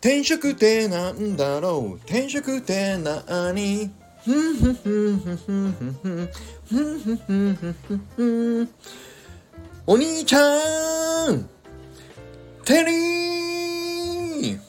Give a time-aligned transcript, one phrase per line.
[0.00, 1.96] 転職ってなんだろう？
[1.96, 3.90] 転職ってなに
[9.86, 11.46] お兄ちゃん
[12.64, 14.60] テリー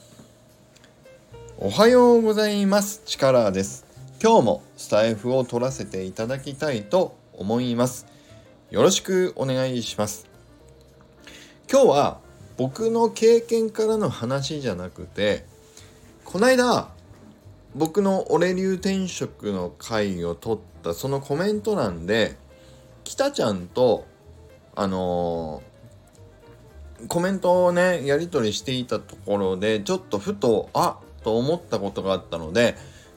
[1.59, 3.85] おはようございますチカラです
[4.21, 8.05] 今日もスタイフを取らせていただきたいと思います
[8.69, 10.27] よろしくお願いします
[11.71, 12.19] 今日は
[12.61, 15.45] 僕の経験からの話じゃなくて
[16.23, 16.89] こないだ
[17.73, 22.37] 僕の俺流転職の回を取ったそのコメント欄で
[23.03, 24.05] 北ちゃんと
[24.75, 32.75] あのー、コメントをねやり取りしていたところでちょっとふとあっと思ったことがあったので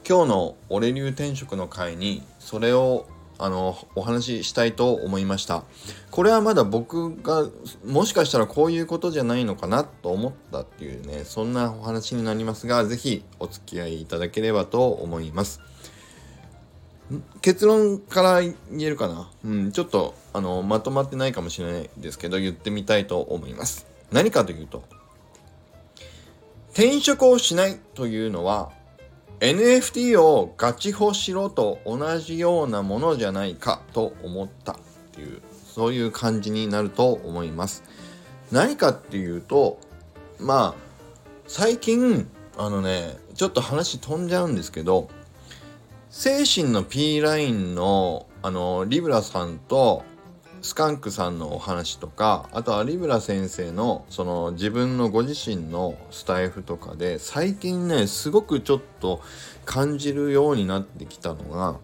[0.09, 3.05] 今日の俺流転職の回にそれを
[3.37, 5.63] あのお話ししたいと思いました。
[6.11, 7.47] これはまだ僕が
[7.85, 15.59] もしかしたらこういうことじゃないのかなと思ったっていうねそんなお話になりますが是非お付き合いいただければと思います。
[17.41, 19.29] 結論から言えるかな？
[19.43, 23.85] うんちょっとあのまとまってないかもしれないですけど言ってみたいと思います。
[24.11, 24.83] 何かというと
[26.71, 28.71] 転職をしないというのは
[29.39, 34.75] NFT をガチホしろと同じようなものじゃないかと思ったっ
[35.13, 37.83] ていうそういう感じになると思います。
[38.51, 39.79] 何かっていうと
[40.39, 40.85] まあ
[41.47, 45.09] 最近あのねちょっと話飛んじゃうんですけど
[46.09, 50.03] 精神の P ラインのあのリブラさんと
[50.65, 59.21] スカンクさんのお話とかあとはリブラ先生のその自分のご自身のスタイフとかで最近ねすごくちょっと
[59.65, 61.77] 感じるようになってきたのが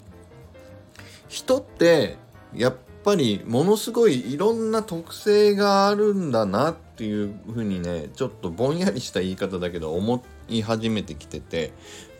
[1.28, 2.18] 人って
[2.56, 11.72] やっぱりものすごいいろんな特性があるんだなっていうふうにねちょっとぼんやりした言い方だけど思い始めてきてて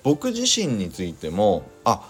[0.04, 2.08] 僕自身についてもあ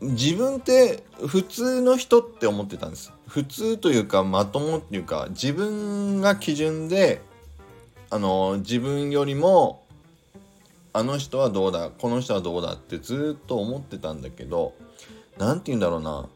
[0.00, 7.22] 自分って普通の人って思ってたんです普通というかまともっていうか自分が基準で
[8.10, 9.82] あの自分よりも
[10.92, 14.74] あの人はどうだこの人はどうだってずっと思ってたんだけど
[15.38, 16.26] 何て言うんだろうな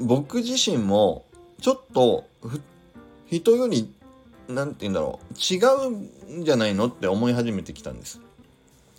[0.00, 1.24] 僕自身も
[1.60, 2.24] ちょっと
[3.28, 3.92] 人より
[4.48, 8.20] 何て言うんだろう違うんじゃないのって思い始めてきたんです。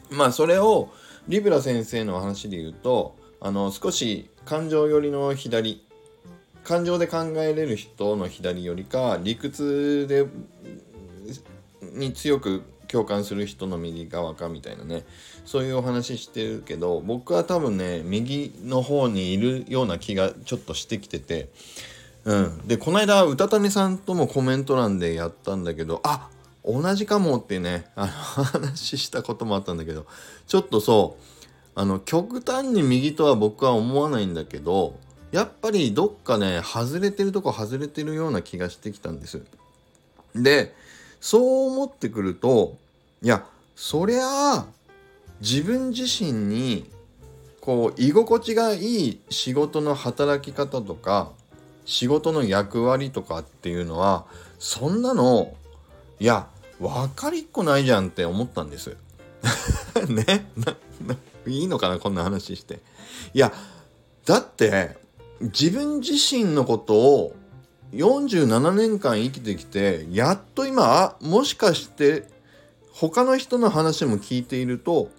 [0.09, 0.89] まあそれを
[1.27, 5.83] リブラ先生の話で言うとあの少し感情寄りの左
[6.63, 10.27] 感情で考えれる人の左よりか理屈で
[11.81, 15.05] に強く共感する人の右側かみたいなね。
[15.45, 21.49] そういうお話してるけど僕は多分ね右の方にいるような気がちょっとしてきてて
[22.25, 22.67] うん。
[22.67, 26.29] でこの間うたたねさんともコメント欄でやったんだけどあ
[26.63, 30.05] 同じかもってねあの話したこともあったんだけど
[30.45, 31.40] ちょっとそう
[31.75, 34.99] あの極端に右とは僕は思わないんだけど
[35.31, 39.41] やっぱりどっかね外れてるとこ外れてるような気がしてきたんです。
[40.35, 40.73] で
[41.19, 42.77] そう思ってくると
[43.21, 43.45] いや
[43.75, 44.65] そりゃあ
[45.39, 46.89] 自分自身に
[47.61, 51.31] こう居心地がいい仕事の働き方とか
[51.85, 54.25] 仕事の役割とかっていうのは
[54.59, 55.55] そんなの
[56.19, 56.47] いや
[56.79, 58.97] 分かりっこないじゃんって思ったんです。
[60.09, 60.45] ね？
[61.47, 62.79] いいのかなこんな話して。
[63.33, 63.51] いや
[64.25, 64.97] だって
[65.41, 67.35] 自分自身のことを
[67.93, 72.27] 47年間生きてきてやっと今あもしかして
[72.93, 75.09] 他の人の話も聞いていると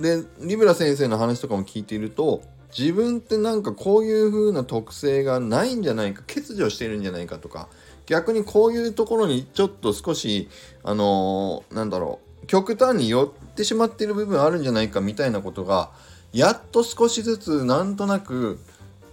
[0.00, 2.42] でリブラ先生の話とかも聞いていると
[2.76, 7.68] 自分ってなんかこういう風な特性がないんじゃないか欠如してるんじゃないかとか
[8.04, 10.48] 逆にこういうところにちょっと少し
[10.84, 15.90] あのー、なんだろう極端に寄ってしまっている部分あるんじゃないかみたいなことが
[16.32, 18.60] やっと少しずつなんとなく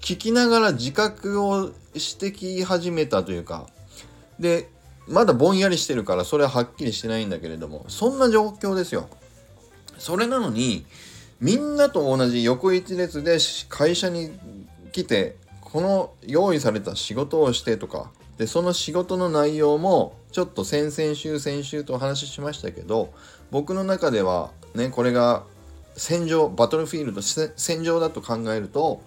[0.02, 3.68] 聞きながら自覚をしてき始めたというか
[4.38, 4.70] で
[5.08, 9.08] まだぼんやりしてるからそれははっきりしてないんだけれどもそんな状況ですよ。
[9.98, 10.86] それなのに
[11.40, 13.38] みんなと同じ横一列で
[13.70, 14.32] 会社に
[14.92, 23.14] 来てこの用意された仕事をしてとかでその仕事の内容もちょっと先々週先週とお話ししましたけど
[23.54, 25.44] 僕の中ではねこれが
[25.96, 29.04] 戦場バトルフィールド戦場だと考えると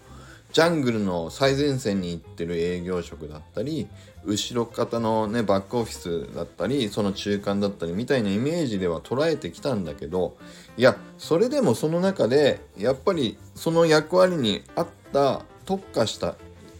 [0.52, 3.88] ジャングルの最前線に行ってる営業職だったり
[4.24, 10.36] 後ろ方のねバックオフィスだったりその中間だったりみたいなイメージでは捉えてきたんだけど
[10.76, 16.36] いやそれでもその中でやっぱりその役割に合った特化した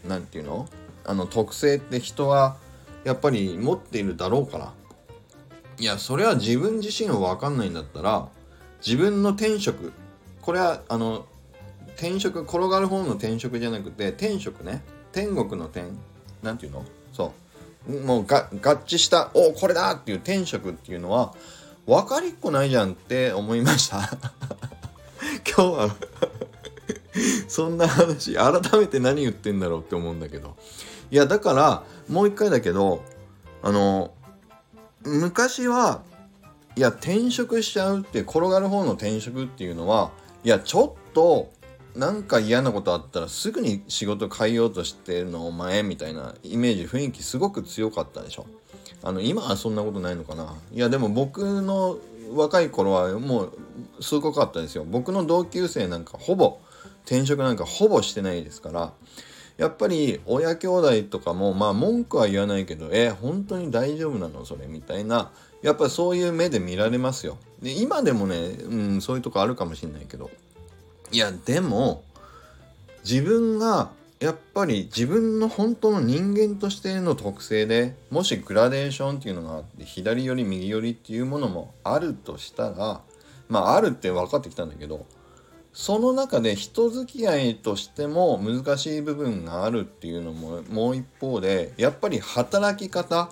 [0.07, 0.69] 何て言うの？
[1.03, 2.55] あの特性って人は
[3.03, 4.73] やっぱり持っているだろうから。
[5.79, 8.27] いやそれは自分自身は分かんないんだったら
[8.85, 9.93] 自分の転職。
[10.41, 11.25] これはあの
[11.97, 14.83] 転職転がる方の転職じゃなくて転職ね。
[15.11, 15.97] 天国の天
[16.41, 16.85] なんていうの？
[17.13, 17.33] そ
[17.87, 17.91] う。
[18.05, 19.91] もうが合致したおこれだ！
[19.93, 21.33] っていう転職っていうのは
[21.85, 23.97] 分かりっこないじゃんって思いました。
[25.45, 25.95] 今日は。
[27.47, 28.35] そんな話。
[28.35, 30.55] 改めて何言ってんだろうって思うんだけど。
[31.11, 33.01] いやだからもう一回だけど
[33.63, 34.11] あの
[35.07, 36.03] 昔は
[36.75, 40.11] いや転職しちゃうって転がる方の転職っていうのは
[40.43, 41.51] いやちょっと
[41.95, 48.45] なんか嫌なことあったらすぐに仕事変えようとしてるのお前みたいなイメージ雰囲気すごく強かったでしょ。
[49.03, 50.55] あの今はそんなことないのかな。
[50.71, 51.97] いやでも僕の
[52.35, 53.53] 若い頃はもう
[54.01, 54.85] すごかったですよ。
[54.85, 56.59] 僕の同級生なんかほぼ
[57.05, 58.93] 転職なんかほぼしてないですから
[59.57, 65.31] やっぱり親兄弟とかもまあ文句は言わないけどえ本当に大丈夫なのそれみたいな
[65.63, 67.37] やっぱそういう目で見られますよ。
[67.61, 70.29] で今でもね、うん、そういうとこあるかもしんないけど
[71.11, 72.03] いやでも
[73.03, 73.89] 自分が
[74.19, 83.01] やっぱり自分の本当の人間としての特性でもしグラデーションっていうのがあって左寄り右寄りっていうものもあるとしたら
[83.47, 85.05] まああるって分かってきたんだけど
[85.73, 93.29] その中で人付き合いとしても難しい部分があるっていうのももう一方でやっぱり働き方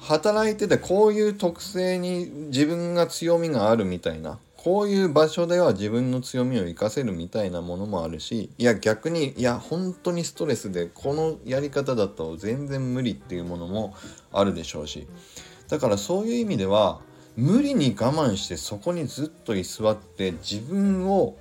[0.00, 13.94] 働いててこういう特性に自分が強みがあるみたいなこういう場所では自分の強みを生かせるみたいなものもあるしいや逆にいや本当にストレスでこのやり方だと全然無理っていうものも
[14.32, 15.08] あるでしょうし
[15.68, 17.00] だからそういう意味では
[17.36, 21.36] 無理に我慢してそこにずっと居座って自分を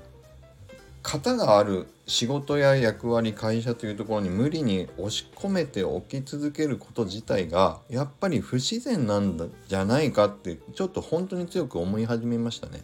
[1.11, 12.81] 型がある仕事や役割会社というところに無理に押し込めておき続けること自体がやっぱり不自然なんだじゃないかってちょっと本当に強く思い始めましたね。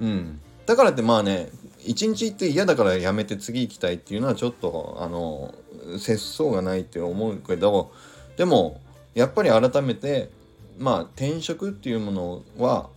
[0.00, 1.50] うん、だからってまあね
[1.84, 5.54] 一日行って嫌だからやめて次行きたいっていうのはちょっとあの
[5.98, 7.92] 節操がないって思うけど
[8.36, 8.80] でも
[9.14, 10.30] やっぱり改めて
[10.78, 12.90] まあ転職っていうものは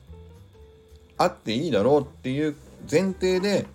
[1.19, 2.55] あっていいだろうっていう
[2.89, 3.67] 前提で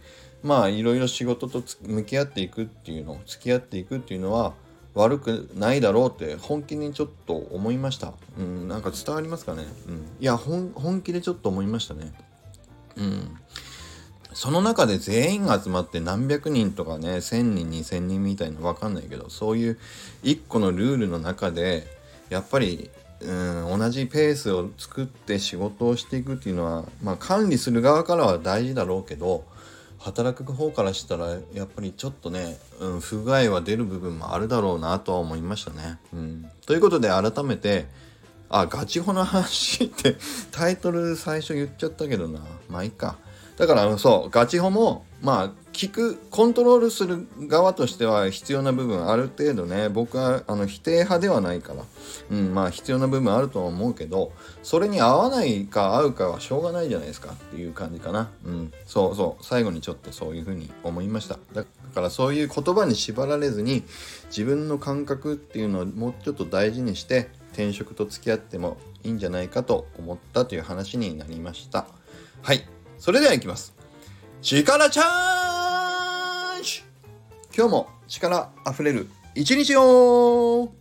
[0.45, 4.53] まあいろいろ仕事と向き合っていくっていうの付き合っていくっていうのは
[4.95, 8.13] 悪くないだろうって本気にちょっと思いました。
[8.39, 9.65] うん、なんか伝わりますかね？
[9.89, 12.13] うん、いや本気でちょっと思いましたね。
[12.97, 13.37] うん。
[14.33, 19.79] その中で全員が集まって何百人とかね1,000人2,000人みたいな分かんないけどそういう
[20.25, 21.87] 一個のルールの中で
[22.31, 22.91] やっぱり
[23.21, 29.45] うん同じペースを作って仕事をしていくっていうのは、まあ、管理する側からは大事だろうけど
[30.05, 35.99] 働く方からしたらやっぱりちょっとね、うん、不具合は出る部分もあるだろうなとは思いましたね。
[36.13, 37.87] うん、ということで改めて
[38.51, 40.17] あガチホの話って
[40.51, 43.17] タイトル最初言っちゃったけどなまあいいか。
[43.57, 51.83] だからそうガチホもまあ聞くコントロールする側としては必要な部分ある程度ね僕はあの否定派ではないから、
[52.31, 54.33] うん、まあ必要な部分あるとは思うけど
[54.63, 59.45] それに合わないか合うかはしょうがないじゃないですかっていう感じかな、うん、そうそう。
[59.45, 61.39] 最後にちょっとそういうふうに思いました。
[61.53, 63.83] だからそういう言葉に縛られずに
[64.29, 71.87] 自分の感覚っていうのをもうちょっと大事にして転職と付き合ってもいいんじゃないかと思ったという話になりました。
[72.43, 72.65] はい。
[72.99, 73.75] それではいきます。
[74.43, 75.44] 力チャージ
[77.57, 80.73] 今日も力あふれる一日を